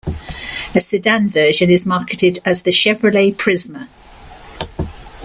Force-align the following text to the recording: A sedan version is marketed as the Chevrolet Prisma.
A 0.73 0.79
sedan 0.79 1.29
version 1.29 1.69
is 1.69 1.85
marketed 1.85 2.39
as 2.43 2.63
the 2.63 2.71
Chevrolet 2.71 3.35
Prisma. 3.35 3.87